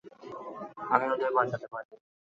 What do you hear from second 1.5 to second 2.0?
পারিনি।